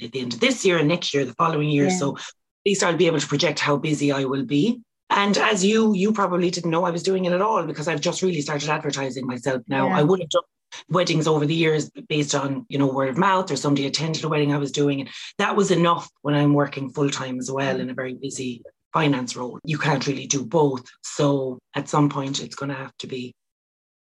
at 0.02 0.12
the 0.12 0.20
end 0.20 0.34
of 0.34 0.40
this 0.40 0.64
year 0.64 0.78
and 0.78 0.88
next 0.88 1.14
year, 1.14 1.24
the 1.24 1.34
following 1.34 1.70
year. 1.70 1.86
Yeah. 1.86 1.98
So 1.98 2.16
at 2.16 2.22
least 2.66 2.82
I'll 2.82 2.96
be 2.96 3.06
able 3.06 3.20
to 3.20 3.26
project 3.26 3.58
how 3.58 3.76
busy 3.76 4.12
I 4.12 4.24
will 4.24 4.44
be. 4.44 4.82
And 5.08 5.38
as 5.38 5.64
you, 5.64 5.94
you 5.94 6.12
probably 6.12 6.50
didn't 6.50 6.70
know 6.70 6.84
I 6.84 6.90
was 6.90 7.02
doing 7.02 7.24
it 7.24 7.32
at 7.32 7.40
all 7.40 7.64
because 7.64 7.88
I've 7.88 8.00
just 8.00 8.22
really 8.22 8.40
started 8.42 8.68
advertising 8.68 9.26
myself 9.26 9.62
now. 9.68 9.88
Yeah. 9.88 9.98
I 9.98 10.02
would 10.02 10.20
have 10.20 10.28
done 10.28 10.42
weddings 10.88 11.26
over 11.26 11.46
the 11.46 11.54
years 11.54 11.90
based 12.08 12.34
on 12.34 12.66
you 12.68 12.78
know 12.78 12.86
word 12.86 13.08
of 13.08 13.18
mouth 13.18 13.50
or 13.50 13.56
somebody 13.56 13.86
attended 13.86 14.24
a 14.24 14.28
wedding 14.28 14.52
I 14.52 14.58
was 14.58 14.72
doing. 14.72 15.00
And 15.00 15.10
that 15.38 15.56
was 15.56 15.70
enough 15.70 16.08
when 16.22 16.34
I'm 16.34 16.54
working 16.54 16.90
full 16.90 17.10
time 17.10 17.38
as 17.38 17.50
well 17.50 17.80
in 17.80 17.90
a 17.90 17.94
very 17.94 18.14
busy 18.14 18.62
finance 18.92 19.36
role. 19.36 19.58
You 19.64 19.78
can't 19.78 20.06
really 20.06 20.26
do 20.26 20.44
both. 20.44 20.84
So 21.02 21.58
at 21.74 21.88
some 21.88 22.08
point 22.08 22.42
it's 22.42 22.56
going 22.56 22.70
to 22.70 22.76
have 22.76 22.96
to 22.98 23.06
be 23.06 23.34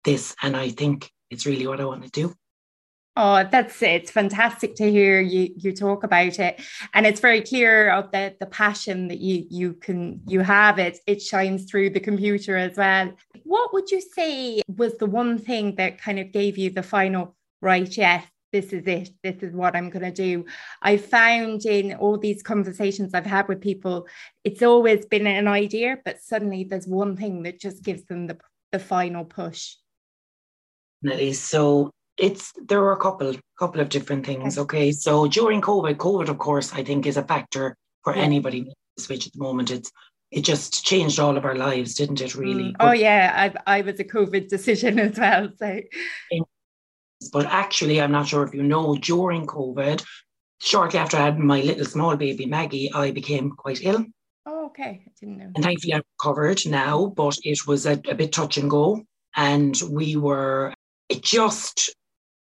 this. 0.04 0.36
And 0.42 0.56
I 0.56 0.70
think 0.70 1.10
it's 1.30 1.46
really 1.46 1.68
what 1.68 1.80
I 1.80 1.86
want 1.86 2.04
to 2.04 2.10
do 2.10 2.36
Oh, 3.18 3.44
that's 3.52 3.82
it's 3.82 4.10
fantastic 4.10 4.76
to 4.76 4.90
hear 4.90 5.20
you 5.20 5.54
you 5.58 5.74
talk 5.74 6.04
about 6.04 6.40
it, 6.40 6.62
and 6.94 7.06
it's 7.06 7.20
very 7.20 7.42
clear 7.42 7.90
of 7.92 8.10
the 8.12 8.36
the 8.40 8.46
passion 8.46 9.10
that 9.10 9.20
you 9.20 9.46
you 9.50 9.74
can 9.74 10.22
you 10.28 10.40
have. 10.40 10.80
It 10.80 11.00
it 11.06 11.22
shines 11.22 11.66
through 11.66 11.90
the 11.90 12.00
computer 12.00 12.56
as 12.56 12.78
well. 12.78 13.12
What 13.44 13.74
would 13.74 13.92
you 13.92 14.00
say 14.00 14.62
was 14.68 14.98
the 14.98 15.08
one 15.08 15.38
thing 15.38 15.76
that 15.76 16.02
kind 16.02 16.20
of 16.20 16.32
gave 16.32 16.58
you 16.58 16.70
the 16.70 16.84
final 16.84 17.36
right? 17.62 17.98
Yes, 17.98 18.26
this 18.52 18.74
is 18.74 18.88
it. 18.88 19.10
This 19.24 19.44
is 19.44 19.54
what 19.54 19.76
I'm 19.76 19.90
going 19.90 20.06
to 20.06 20.12
do. 20.12 20.46
I 20.82 20.98
found 20.98 21.66
in 21.66 21.94
all 21.96 22.18
these 22.18 22.42
conversations 22.42 23.14
I've 23.14 23.26
had 23.26 23.48
with 23.48 23.62
people, 23.62 24.08
it's 24.44 24.64
always 24.64 25.06
been 25.06 25.28
an 25.28 25.48
idea, 25.48 25.98
but 26.04 26.22
suddenly 26.22 26.64
there's 26.64 26.88
one 26.88 27.16
thing 27.16 27.44
that 27.44 27.60
just 27.60 27.84
gives 27.84 28.06
them 28.06 28.28
the 28.28 28.38
the 28.72 28.80
final 28.80 29.26
push. 29.26 29.76
Definitely. 31.04 31.34
So 31.34 31.92
it's 32.22 32.54
there 32.68 32.80
were 32.80 32.94
a 32.94 32.98
couple 32.98 33.36
couple 33.58 33.82
of 33.82 33.90
different 33.90 34.26
things. 34.26 34.58
Okay, 34.58 34.92
so 34.92 35.28
during 35.28 35.60
COVID, 35.60 35.96
COVID 35.96 36.30
of 36.30 36.38
course 36.38 36.72
I 36.74 36.84
think 36.84 37.06
is 37.06 37.18
a 37.18 37.24
factor 37.24 37.76
for 38.04 38.16
yeah. 38.16 38.22
anybody 38.22 38.72
switch 38.98 39.28
at 39.28 39.34
the 39.34 39.40
moment. 39.40 39.72
It's 39.72 39.92
it 40.30 40.42
just 40.42 40.86
changed 40.86 41.20
all 41.20 41.36
of 41.36 41.44
our 41.44 41.56
lives, 41.56 41.96
didn't 41.96 42.22
it? 42.22 42.36
Really. 42.36 42.72
Mm. 42.72 42.76
Oh 42.80 42.92
yeah, 42.92 43.34
I 43.36 43.80
I 43.80 43.82
was 43.82 44.00
a 44.00 44.04
COVID 44.04 44.48
decision 44.48 45.00
as 45.08 45.18
well. 45.18 45.50
So. 45.58 45.82
But 47.34 47.46
actually, 47.48 48.02
I'm 48.02 48.12
not 48.12 48.28
sure 48.28 48.44
if 48.44 48.54
you 48.54 48.64
know. 48.64 48.96
During 48.96 49.46
COVID, 49.48 50.04
shortly 50.62 51.00
after 51.00 51.18
I 51.18 51.26
had 51.26 51.40
my 51.40 51.62
little 51.62 51.86
small 51.86 52.16
baby 52.16 52.46
Maggie, 52.46 52.92
I 52.94 53.12
became 53.12 53.52
quite 53.52 53.84
ill. 53.84 54.06
Oh, 54.46 54.66
okay. 54.68 55.04
I 55.06 55.12
didn't 55.20 55.38
know. 55.38 55.52
And 55.56 55.64
thankfully, 55.64 55.94
I'm 55.94 56.04
recovered 56.20 56.66
now, 56.66 57.14
but 57.16 57.38
it 57.44 57.68
was 57.68 57.86
a, 57.86 57.94
a 58.10 58.16
bit 58.16 58.32
touch 58.32 58.58
and 58.58 58.70
go. 58.70 59.04
And 59.36 59.80
we 59.90 60.16
were, 60.16 60.74
it 61.10 61.22
just 61.22 61.96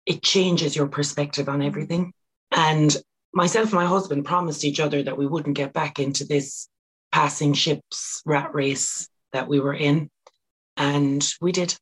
it 0.10 0.24
changes 0.24 0.76
your 0.76 0.88
perspective 0.88 1.48
on 1.48 1.62
everything. 1.62 2.12
And 2.52 2.98
myself 3.32 3.66
and 3.66 3.76
my 3.76 3.86
husband 3.86 4.26
promised 4.26 4.66
each 4.66 4.80
other 4.80 5.04
that 5.04 5.18
we 5.18 5.28
wouldn't 5.28 5.56
get 5.56 5.72
back 5.72 6.00
into 6.00 6.26
this 6.26 6.68
passing 7.12 7.54
ships 7.54 8.24
rat 8.26 8.54
race 8.56 9.08
that 9.34 9.48
we 9.48 9.60
were 9.60 9.76
in. 9.76 10.10
And 10.76 11.26
we 11.40 11.52
did. 11.52 11.76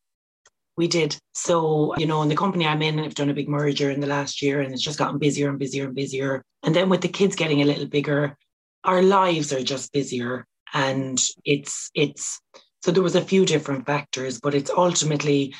We 0.75 0.89
did. 0.89 1.17
So, 1.33 1.95
you 1.97 2.05
know, 2.05 2.21
in 2.21 2.27
the 2.27 2.35
company 2.35 2.67
I'm 2.67 2.81
in, 2.81 2.99
I've 2.99 3.15
done 3.15 3.29
a 3.29 3.33
big 3.33 3.47
merger 3.47 3.89
in 3.89 4.01
the 4.01 4.07
last 4.07 4.41
year 4.41 4.59
and 4.59 4.73
it's 4.73 4.83
just 4.83 4.99
gotten 4.99 5.19
busier 5.19 5.49
and 5.49 5.57
busier 5.57 5.85
and 5.85 5.95
busier. 5.95 6.43
And 6.63 6.75
then 6.75 6.89
with 6.89 7.01
the 7.01 7.07
kids 7.07 7.35
getting 7.35 7.61
a 7.61 7.65
little 7.65 7.87
bigger, 7.87 8.35
our 8.83 9.01
lives 9.01 9.53
are 9.53 9.63
just 9.63 9.93
busier. 9.93 10.45
And 10.73 11.17
it's, 11.45 11.89
it's, 11.95 12.41
so 12.83 12.91
there 12.91 13.03
was 13.03 13.15
a 13.15 13.21
few 13.21 13.45
different 13.45 13.85
factors, 13.85 14.41
but 14.41 14.53
it's 14.53 14.69
ultimately 14.69 15.55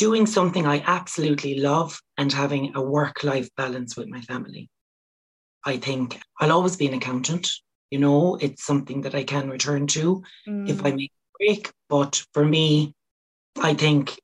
doing 0.00 0.24
something 0.24 0.66
I 0.66 0.82
absolutely 0.86 1.60
love 1.60 2.00
and 2.16 2.32
having 2.32 2.74
a 2.74 2.80
work 2.80 3.22
life 3.22 3.50
balance 3.54 3.98
with 3.98 4.08
my 4.08 4.22
family. 4.22 4.70
I 5.66 5.76
think 5.76 6.18
I'll 6.40 6.52
always 6.52 6.76
be 6.76 6.86
an 6.86 6.94
accountant. 6.94 7.50
You 7.90 7.98
know, 7.98 8.38
it's 8.40 8.64
something 8.64 9.02
that 9.02 9.14
I 9.14 9.24
can 9.24 9.50
return 9.50 9.86
to 9.88 10.22
mm. 10.48 10.70
if 10.70 10.86
I 10.86 10.92
make 10.92 11.12
a 11.12 11.38
break. 11.38 11.70
But 11.90 12.24
for 12.32 12.46
me, 12.46 12.94
I 13.60 13.74
think 13.74 14.18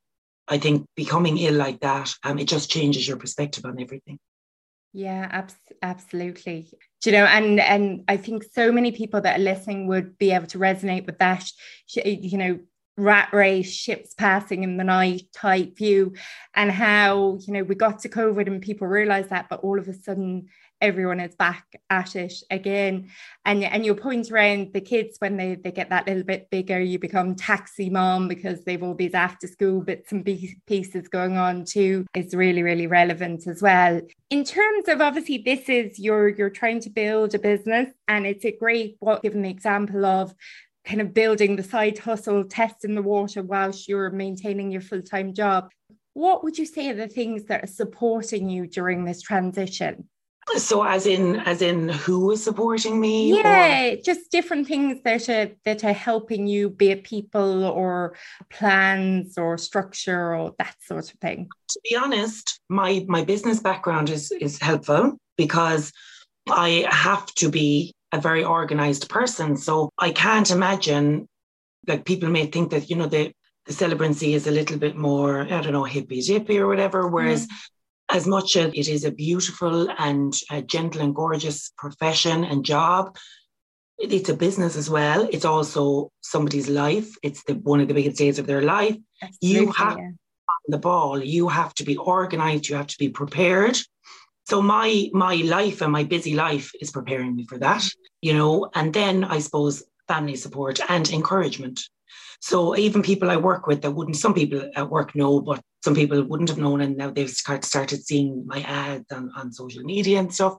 I 0.47 0.57
think 0.57 0.87
becoming 0.95 1.37
ill 1.37 1.53
like 1.53 1.81
that, 1.81 2.11
um, 2.23 2.39
it 2.39 2.47
just 2.47 2.71
changes 2.71 3.07
your 3.07 3.17
perspective 3.17 3.63
on 3.63 3.79
everything. 3.79 4.17
Yeah, 4.93 5.27
abs- 5.29 5.73
absolutely. 5.83 6.71
Do 7.01 7.11
you 7.11 7.17
know, 7.17 7.25
and 7.25 7.59
and 7.59 8.03
I 8.07 8.17
think 8.17 8.45
so 8.51 8.71
many 8.71 8.91
people 8.91 9.21
that 9.21 9.39
are 9.39 9.43
listening 9.43 9.85
would 9.89 10.17
be 10.17 10.31
able 10.31 10.47
to 10.47 10.57
resonate 10.57 11.05
with 11.05 11.19
that. 11.19 11.45
You 11.93 12.37
know, 12.39 12.59
rat 12.97 13.29
race, 13.31 13.71
ships 13.71 14.13
passing 14.15 14.63
in 14.63 14.77
the 14.77 14.83
night 14.83 15.23
type 15.33 15.77
view, 15.77 16.13
and 16.55 16.71
how, 16.71 17.37
you 17.45 17.53
know, 17.53 17.63
we 17.63 17.75
got 17.75 17.99
to 17.99 18.09
COVID 18.09 18.47
and 18.47 18.61
people 18.61 18.87
realized 18.87 19.29
that, 19.29 19.49
but 19.49 19.61
all 19.61 19.79
of 19.79 19.87
a 19.87 19.93
sudden 19.93 20.47
everyone 20.81 21.19
is 21.19 21.35
back 21.35 21.65
at 21.89 22.15
it 22.15 22.33
again. 22.51 23.09
And, 23.45 23.63
and 23.63 23.85
your 23.85 23.95
point 23.95 24.31
around 24.31 24.73
the 24.73 24.81
kids 24.81 25.17
when 25.19 25.37
they, 25.37 25.55
they 25.55 25.71
get 25.71 25.89
that 25.89 26.07
little 26.07 26.23
bit 26.23 26.49
bigger, 26.49 26.79
you 26.79 26.99
become 26.99 27.35
taxi 27.35 27.89
mom 27.89 28.27
because 28.27 28.63
they've 28.63 28.81
all 28.81 28.93
these 28.93 29.13
after 29.13 29.47
school 29.47 29.81
bits 29.81 30.11
and 30.11 30.25
pieces 30.65 31.07
going 31.07 31.37
on 31.37 31.65
too 31.65 32.05
is 32.13 32.35
really, 32.35 32.63
really 32.63 32.87
relevant 32.87 33.47
as 33.47 33.61
well. 33.61 34.01
In 34.29 34.43
terms 34.43 34.87
of 34.87 35.01
obviously 35.01 35.37
this 35.39 35.69
is 35.69 35.97
you're 35.99 36.29
you're 36.29 36.49
trying 36.49 36.81
to 36.81 36.89
build 36.89 37.33
a 37.33 37.39
business 37.39 37.89
and 38.07 38.25
it's 38.25 38.45
a 38.45 38.51
great 38.51 38.97
what 38.99 39.23
given 39.23 39.41
the 39.41 39.49
example 39.49 40.05
of 40.05 40.33
kind 40.87 41.01
of 41.01 41.13
building 41.13 41.55
the 41.55 41.63
side 41.63 41.97
hustle, 41.97 42.45
testing 42.45 42.95
the 42.95 43.01
water 43.01 43.43
whilst 43.43 43.87
you're 43.87 44.09
maintaining 44.09 44.71
your 44.71 44.81
full 44.81 45.01
time 45.01 45.33
job. 45.33 45.69
What 46.13 46.43
would 46.43 46.57
you 46.57 46.65
say 46.65 46.89
are 46.89 46.95
the 46.95 47.07
things 47.07 47.45
that 47.45 47.63
are 47.63 47.67
supporting 47.67 48.49
you 48.49 48.65
during 48.65 49.05
this 49.05 49.21
transition? 49.21 50.09
So, 50.55 50.81
as 50.83 51.05
in, 51.05 51.35
as 51.41 51.61
in, 51.61 51.89
who 51.89 52.31
is 52.31 52.41
supporting 52.41 53.01
me? 53.01 53.35
Yeah, 53.35 53.91
or? 53.91 53.95
just 53.97 54.31
different 54.31 54.65
things 54.65 55.03
that 55.03 55.27
are 55.27 55.51
that 55.65 55.83
are 55.83 55.93
helping 55.93 56.47
you, 56.47 56.69
be 56.69 56.91
it 56.91 57.03
people 57.03 57.65
or 57.65 58.15
plans 58.49 59.37
or 59.37 59.57
structure 59.57 60.33
or 60.33 60.55
that 60.57 60.75
sort 60.81 61.13
of 61.13 61.19
thing. 61.19 61.49
To 61.71 61.81
be 61.83 61.97
honest, 61.97 62.61
my 62.69 63.05
my 63.09 63.25
business 63.25 63.59
background 63.59 64.09
is 64.09 64.31
is 64.31 64.57
helpful 64.57 65.17
because 65.35 65.91
I 66.49 66.87
have 66.89 67.25
to 67.35 67.49
be 67.49 67.93
a 68.11 68.21
very 68.21 68.43
organized 68.43 69.09
person. 69.09 69.57
So 69.57 69.89
I 69.97 70.11
can't 70.11 70.49
imagine, 70.49 71.27
like 71.87 72.05
people 72.05 72.29
may 72.29 72.45
think 72.45 72.71
that, 72.71 72.89
you 72.89 72.95
know, 72.95 73.07
the, 73.07 73.31
the 73.65 73.73
celebrancy 73.73 74.33
is 74.33 74.47
a 74.47 74.51
little 74.51 74.77
bit 74.77 74.95
more, 74.95 75.41
I 75.41 75.61
don't 75.61 75.73
know, 75.73 75.83
hippy 75.83 76.21
dippy 76.21 76.59
or 76.59 76.67
whatever, 76.67 77.07
whereas 77.07 77.47
mm. 77.47 77.51
as 78.09 78.25
much 78.25 78.55
as 78.55 78.71
it 78.73 78.87
is 78.87 79.03
a 79.03 79.11
beautiful 79.11 79.89
and 79.97 80.33
a 80.49 80.61
gentle 80.61 81.01
and 81.01 81.13
gorgeous 81.13 81.71
profession 81.77 82.43
and 82.45 82.63
job, 82.63 83.17
it's 83.99 84.29
a 84.29 84.35
business 84.35 84.77
as 84.77 84.89
well. 84.89 85.27
It's 85.31 85.43
also 85.43 86.11
somebody's 86.21 86.69
life. 86.69 87.09
It's 87.23 87.43
the 87.43 87.55
one 87.55 87.81
of 87.81 87.87
the 87.87 87.95
biggest 87.95 88.17
days 88.17 88.37
of 88.37 88.45
their 88.45 88.61
life. 88.61 88.95
Absolutely, 89.23 89.59
you 89.59 89.71
have 89.71 89.97
yeah. 89.97 90.11
the 90.67 90.77
ball. 90.77 91.23
You 91.23 91.47
have 91.49 91.73
to 91.75 91.83
be 91.83 91.97
organized. 91.97 92.69
You 92.69 92.75
have 92.75 92.87
to 92.87 92.97
be 92.99 93.09
prepared. 93.09 93.77
So 94.47 94.61
my 94.61 95.09
my 95.11 95.35
life 95.35 95.81
and 95.81 95.91
my 95.91 96.05
busy 96.05 96.33
life 96.33 96.71
is 96.79 96.89
preparing 96.89 97.35
me 97.35 97.45
for 97.45 97.57
that, 97.57 97.83
you 98.21 98.33
know, 98.33 98.69
and 98.75 98.93
then 98.93 99.25
I 99.25 99.39
suppose 99.39 99.83
family 100.07 100.37
support 100.37 100.79
and 100.89 101.09
encouragement. 101.09 101.81
So 102.39 102.77
even 102.77 103.01
people 103.01 103.29
I 103.29 103.35
work 103.35 103.67
with 103.67 103.81
that 103.81 103.91
wouldn't, 103.91 104.15
some 104.15 104.33
people 104.33 104.71
at 104.73 104.89
work 104.89 105.15
know, 105.15 105.41
but 105.41 105.59
some 105.83 105.95
people 105.95 106.23
wouldn't 106.23 106.47
have 106.47 106.59
known, 106.59 106.79
and 106.79 106.95
now 106.95 107.09
they've 107.09 107.29
started 107.29 108.05
seeing 108.05 108.47
my 108.47 108.61
ads 108.61 109.11
on, 109.11 109.31
on 109.35 109.51
social 109.51 109.83
media 109.83 110.19
and 110.19 110.33
stuff, 110.33 110.55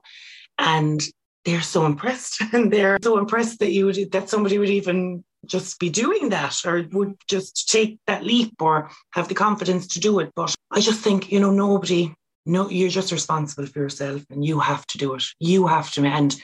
and 0.59 1.01
they're 1.43 1.61
so 1.61 1.87
impressed, 1.87 2.41
and 2.53 2.71
they're 2.71 2.99
so 3.01 3.17
impressed 3.17 3.57
that 3.57 3.71
you 3.71 3.87
would 3.87 4.11
that 4.11 4.29
somebody 4.29 4.59
would 4.59 4.69
even 4.69 5.23
just 5.47 5.79
be 5.79 5.89
doing 5.89 6.29
that 6.29 6.63
or 6.63 6.85
would 6.91 7.15
just 7.27 7.69
take 7.69 7.97
that 8.05 8.23
leap 8.23 8.53
or 8.61 8.91
have 9.13 9.29
the 9.29 9.33
confidence 9.33 9.87
to 9.87 9.99
do 9.99 10.19
it. 10.19 10.29
But 10.35 10.53
I 10.69 10.79
just 10.79 10.99
think, 10.99 11.31
you 11.31 11.39
know, 11.39 11.49
nobody 11.49 12.13
no, 12.45 12.69
you're 12.69 12.89
just 12.89 13.11
responsible 13.11 13.67
for 13.67 13.79
yourself 13.79 14.23
and 14.29 14.45
you 14.45 14.59
have 14.59 14.85
to 14.87 14.97
do 14.97 15.13
it. 15.15 15.23
You 15.39 15.67
have 15.67 15.91
to. 15.91 16.05
And 16.05 16.35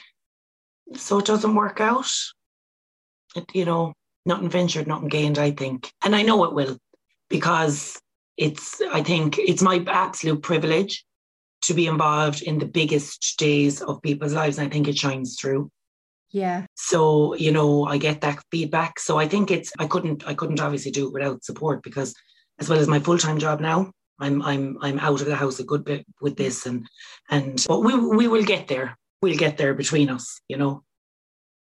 so 0.94 1.18
it 1.18 1.24
doesn't 1.24 1.54
work 1.54 1.80
out. 1.80 2.10
It, 3.34 3.44
you 3.54 3.64
know, 3.64 3.92
nothing 4.24 4.48
ventured, 4.48 4.86
nothing 4.86 5.08
gained, 5.08 5.38
I 5.38 5.50
think. 5.50 5.92
And 6.04 6.14
I 6.14 6.22
know 6.22 6.44
it 6.44 6.54
will 6.54 6.78
because 7.28 7.98
it's, 8.36 8.80
I 8.92 9.02
think 9.02 9.38
it's 9.38 9.62
my 9.62 9.84
absolute 9.86 10.42
privilege 10.42 11.04
to 11.62 11.74
be 11.74 11.86
involved 11.86 12.42
in 12.42 12.58
the 12.58 12.66
biggest 12.66 13.34
days 13.38 13.82
of 13.82 14.02
people's 14.02 14.34
lives. 14.34 14.58
And 14.58 14.68
I 14.68 14.70
think 14.70 14.88
it 14.88 14.96
shines 14.96 15.38
through. 15.40 15.70
Yeah. 16.30 16.66
So, 16.74 17.34
you 17.34 17.50
know, 17.52 17.84
I 17.84 17.98
get 17.98 18.20
that 18.20 18.42
feedback. 18.50 18.98
So 18.98 19.18
I 19.18 19.26
think 19.26 19.50
it's 19.50 19.72
I 19.78 19.86
couldn't 19.86 20.26
I 20.26 20.34
couldn't 20.34 20.60
obviously 20.60 20.90
do 20.90 21.06
it 21.06 21.12
without 21.12 21.44
support 21.44 21.82
because 21.82 22.14
as 22.58 22.68
well 22.68 22.78
as 22.78 22.88
my 22.88 23.00
full-time 23.00 23.38
job 23.38 23.60
now, 23.60 23.90
I'm 24.18 24.42
I'm 24.42 24.78
I'm 24.80 24.98
out 24.98 25.20
of 25.20 25.26
the 25.26 25.36
house 25.36 25.58
a 25.58 25.64
good 25.64 25.84
bit 25.84 26.06
with 26.20 26.36
this 26.36 26.66
and 26.66 26.86
and 27.30 27.64
but 27.68 27.80
we 27.80 27.94
we 27.94 28.28
will 28.28 28.44
get 28.44 28.68
there. 28.68 28.96
We'll 29.22 29.36
get 29.36 29.56
there 29.56 29.74
between 29.74 30.10
us, 30.10 30.40
you 30.48 30.56
know. 30.56 30.82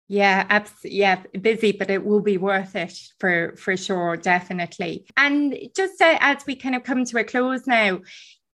Yeah, 0.08 0.46
absolutely. 0.50 1.00
Yeah, 1.00 1.24
busy, 1.40 1.72
but 1.72 1.90
it 1.90 2.06
will 2.06 2.20
be 2.20 2.38
worth 2.38 2.76
it 2.76 2.98
for 3.20 3.56
for 3.56 3.78
sure, 3.78 4.18
definitely. 4.18 5.06
And 5.16 5.58
just 5.74 6.02
as 6.02 6.46
we 6.46 6.56
kind 6.56 6.76
of 6.76 6.84
come 6.84 7.06
to 7.06 7.20
a 7.20 7.24
close 7.24 7.66
now, 7.66 8.02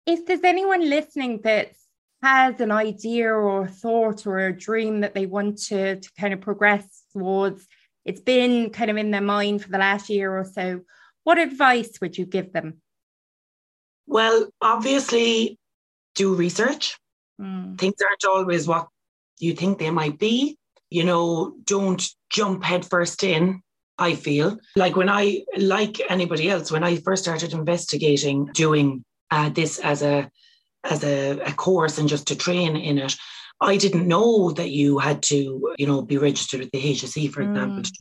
if 0.06 0.25
there's 0.25 0.44
anyone 0.44 0.88
listening 0.88 1.40
that 1.44 1.72
has 2.22 2.61
an 2.61 2.70
idea 2.70 3.30
or 3.30 3.64
a 3.64 3.68
thought 3.68 4.26
or 4.26 4.38
a 4.38 4.56
dream 4.56 5.00
that 5.00 5.14
they 5.14 5.26
want 5.26 5.58
to 5.64 5.96
to 5.96 6.11
kind 6.18 6.32
of 6.32 6.40
progress 6.40 7.02
towards, 7.12 7.66
it's 8.06 8.20
been 8.20 8.70
kind 8.70 8.90
of 8.90 8.96
in 8.96 9.11
their 9.11 9.20
mind 9.20 9.62
for 9.62 9.68
the 9.68 9.78
last 9.78 10.08
year 10.08 10.34
or 10.34 10.44
so. 10.44 10.80
What 11.25 11.38
advice 11.38 11.99
would 12.00 12.16
you 12.16 12.25
give 12.25 12.52
them? 12.52 12.80
Well, 14.06 14.49
obviously, 14.61 15.59
do 16.14 16.35
research. 16.35 16.99
Mm. 17.40 17.78
Things 17.78 17.94
aren't 18.02 18.25
always 18.37 18.68
what 18.68 18.88
you 19.38 19.54
think 19.54 19.78
they 19.78 19.90
might 19.90 20.18
be. 20.18 20.56
You 20.90 21.04
know, 21.04 21.54
don't 21.64 22.02
jump 22.30 22.62
headfirst 22.64 23.25
in. 23.25 23.62
I 23.99 24.14
feel 24.14 24.59
like 24.76 24.97
when 24.97 25.09
I, 25.09 25.44
like 25.56 26.00
anybody 26.11 26.50
else, 26.50 26.71
when 26.73 26.82
I 26.85 26.97
first 26.97 27.23
started 27.23 27.52
investigating 27.52 28.47
doing 28.52 29.04
uh, 29.30 29.49
this 29.50 29.78
as 29.78 30.02
a 30.02 30.30
as 30.85 31.04
a, 31.04 31.38
a 31.40 31.52
course 31.52 31.99
and 31.99 32.09
just 32.09 32.26
to 32.26 32.37
train 32.37 32.76
in 32.76 32.99
it, 32.99 33.14
I 33.61 33.76
didn't 33.76 34.09
know 34.09 34.50
that 34.50 34.71
you 34.71 34.99
had 34.99 35.23
to, 35.25 35.75
you 35.78 35.87
know, 35.87 36.02
be 36.02 36.18
registered 36.18 36.61
with 36.61 36.73
the 36.73 36.82
HSE, 36.82 37.30
for 37.32 37.42
example, 37.42 37.82
Mm. 37.82 37.85
to 37.85 37.92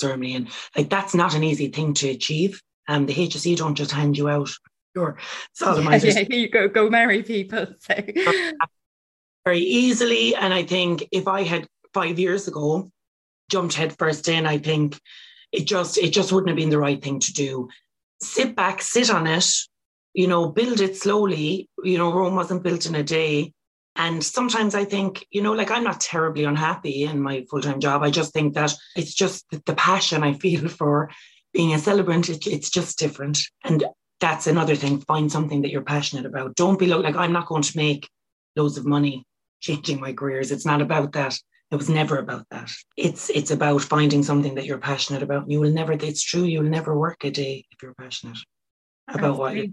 Germany, 0.00 0.36
and 0.36 0.48
like 0.76 0.88
that's 0.88 1.14
not 1.14 1.34
an 1.34 1.44
easy 1.44 1.68
thing 1.68 1.92
to 1.94 2.08
achieve. 2.08 2.60
Um, 2.88 3.04
the 3.06 3.14
HSE 3.14 3.56
don't 3.56 3.74
just 3.74 3.92
hand 3.92 4.16
you 4.16 4.28
out 4.30 4.50
your 4.94 5.16
Yeah, 5.56 5.72
solemnizers 5.72 6.14
yeah, 6.28 6.36
you 6.36 6.48
go 6.48 6.68
go 6.68 6.90
marry 6.90 7.22
people. 7.22 7.66
So 7.88 7.94
very 9.44 9.60
easily. 9.60 10.34
And 10.34 10.52
I 10.52 10.64
think 10.64 11.08
if 11.12 11.26
I 11.26 11.42
had 11.42 11.66
five 11.94 12.18
years 12.18 12.46
ago 12.48 12.90
jumped 13.50 13.74
headfirst 13.74 14.28
in, 14.28 14.46
I 14.46 14.58
think 14.58 15.00
it 15.52 15.66
just 15.66 15.98
it 15.98 16.10
just 16.12 16.32
wouldn't 16.32 16.48
have 16.48 16.56
been 16.56 16.70
the 16.70 16.78
right 16.78 17.02
thing 17.02 17.20
to 17.20 17.32
do. 17.32 17.68
Sit 18.22 18.54
back, 18.54 18.82
sit 18.82 19.10
on 19.10 19.26
it, 19.26 19.46
you 20.12 20.26
know, 20.26 20.48
build 20.50 20.80
it 20.80 20.96
slowly. 20.96 21.68
You 21.82 21.98
know, 21.98 22.12
Rome 22.12 22.34
wasn't 22.34 22.62
built 22.62 22.86
in 22.86 22.94
a 22.94 23.02
day. 23.02 23.52
And 23.96 24.22
sometimes 24.22 24.74
I 24.74 24.84
think, 24.84 25.26
you 25.30 25.42
know, 25.42 25.52
like 25.52 25.70
I'm 25.70 25.84
not 25.84 26.00
terribly 26.00 26.44
unhappy 26.44 27.04
in 27.04 27.20
my 27.20 27.44
full 27.50 27.60
time 27.60 27.80
job. 27.80 28.02
I 28.02 28.10
just 28.10 28.32
think 28.32 28.54
that 28.54 28.72
it's 28.94 29.14
just 29.14 29.44
the, 29.50 29.62
the 29.66 29.74
passion 29.74 30.22
I 30.22 30.34
feel 30.34 30.68
for 30.80 31.10
being 31.52 31.74
a 31.74 31.78
celebrant. 31.78 32.28
It, 32.28 32.46
it's 32.46 32.70
just 32.70 32.98
different. 32.98 33.38
And 33.64 33.84
that's 34.20 34.46
another 34.46 34.76
thing. 34.76 35.00
Find 35.00 35.30
something 35.30 35.62
that 35.62 35.70
you're 35.70 35.82
passionate 35.82 36.26
about. 36.26 36.54
Don't 36.54 36.78
be 36.78 36.86
like, 36.86 37.16
I'm 37.16 37.32
not 37.32 37.46
going 37.46 37.62
to 37.62 37.76
make 37.76 38.08
loads 38.56 38.76
of 38.76 38.86
money 38.86 39.24
changing 39.60 40.00
my 40.00 40.12
careers. 40.12 40.52
It's 40.52 40.66
not 40.66 40.82
about 40.82 41.12
that. 41.12 41.38
It 41.70 41.76
was 41.76 41.88
never 41.88 42.18
about 42.18 42.46
that. 42.50 42.70
It's 42.96 43.30
it's 43.30 43.52
about 43.52 43.82
finding 43.82 44.22
something 44.24 44.56
that 44.56 44.66
you're 44.66 44.78
passionate 44.78 45.22
about. 45.22 45.48
You 45.48 45.60
will 45.60 45.70
never. 45.70 45.92
It's 45.92 46.22
true. 46.22 46.42
You 46.42 46.62
will 46.62 46.70
never 46.70 46.98
work 46.98 47.24
a 47.24 47.30
day 47.30 47.64
if 47.70 47.82
you're 47.82 47.94
passionate 47.94 48.38
about 49.08 49.38
what 49.38 49.54
you. 49.54 49.72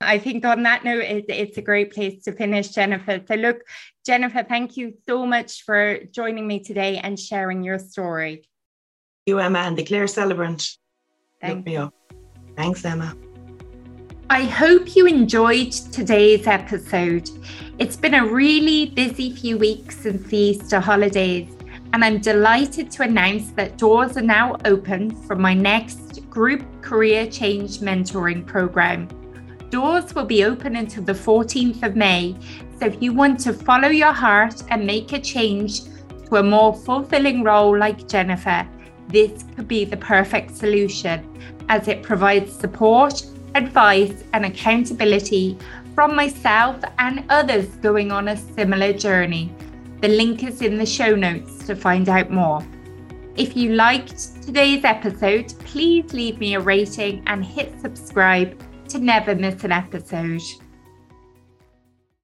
I 0.00 0.18
think 0.18 0.44
on 0.44 0.62
that 0.64 0.84
note, 0.84 1.02
it, 1.02 1.24
it's 1.28 1.56
a 1.56 1.62
great 1.62 1.92
place 1.92 2.22
to 2.24 2.32
finish, 2.32 2.68
Jennifer. 2.68 3.20
So, 3.26 3.34
look, 3.34 3.62
Jennifer, 4.04 4.44
thank 4.44 4.76
you 4.76 4.92
so 5.06 5.26
much 5.26 5.62
for 5.64 5.98
joining 6.12 6.46
me 6.46 6.60
today 6.60 6.98
and 6.98 7.18
sharing 7.18 7.62
your 7.64 7.78
story. 7.78 8.44
You 9.26 9.38
Emma 9.38 9.60
and 9.60 9.78
the 9.78 9.84
Clare 9.84 10.06
celebrant. 10.06 10.76
Look 11.42 11.50
Thank 11.50 11.66
me 11.66 11.76
up. 11.76 11.94
Thanks, 12.56 12.84
Emma. 12.84 13.16
I 14.30 14.44
hope 14.44 14.96
you 14.96 15.06
enjoyed 15.06 15.70
today's 15.70 16.46
episode. 16.46 17.28
It's 17.78 17.96
been 17.96 18.14
a 18.14 18.26
really 18.26 18.86
busy 18.86 19.30
few 19.30 19.58
weeks 19.58 19.98
since 19.98 20.26
the 20.28 20.36
Easter 20.38 20.80
holidays, 20.80 21.54
and 21.92 22.02
I'm 22.02 22.20
delighted 22.20 22.90
to 22.92 23.02
announce 23.02 23.50
that 23.50 23.76
doors 23.76 24.16
are 24.16 24.22
now 24.22 24.56
open 24.64 25.14
for 25.24 25.36
my 25.36 25.52
next 25.52 26.28
group 26.30 26.64
career 26.80 27.26
change 27.26 27.80
mentoring 27.80 28.46
program. 28.46 29.08
Doors 29.68 30.14
will 30.14 30.24
be 30.24 30.42
open 30.42 30.76
until 30.76 31.02
the 31.02 31.12
14th 31.12 31.82
of 31.82 31.94
May, 31.94 32.34
so 32.80 32.86
if 32.86 33.02
you 33.02 33.12
want 33.12 33.38
to 33.40 33.52
follow 33.52 33.88
your 33.88 34.14
heart 34.14 34.62
and 34.70 34.86
make 34.86 35.12
a 35.12 35.20
change 35.20 35.82
to 36.28 36.36
a 36.36 36.42
more 36.42 36.74
fulfilling 36.74 37.42
role 37.42 37.76
like 37.78 38.08
Jennifer, 38.08 38.66
this 39.08 39.44
could 39.54 39.68
be 39.68 39.84
the 39.84 39.98
perfect 39.98 40.56
solution 40.56 41.28
as 41.68 41.88
it 41.88 42.02
provides 42.02 42.50
support 42.50 43.22
advice, 43.54 44.24
and 44.32 44.44
accountability 44.44 45.56
from 45.94 46.16
myself 46.16 46.82
and 46.98 47.24
others 47.28 47.66
going 47.76 48.10
on 48.10 48.28
a 48.28 48.36
similar 48.36 48.92
journey. 48.92 49.54
The 50.00 50.08
link 50.08 50.42
is 50.42 50.60
in 50.60 50.76
the 50.76 50.86
show 50.86 51.14
notes 51.14 51.66
to 51.66 51.76
find 51.76 52.08
out 52.08 52.30
more. 52.30 52.66
If 53.36 53.56
you 53.56 53.74
liked 53.74 54.42
today's 54.42 54.84
episode, 54.84 55.54
please 55.60 56.12
leave 56.12 56.38
me 56.38 56.54
a 56.54 56.60
rating 56.60 57.22
and 57.26 57.44
hit 57.44 57.80
subscribe 57.80 58.60
to 58.88 58.98
never 58.98 59.34
miss 59.34 59.64
an 59.64 59.72
episode. 59.72 60.42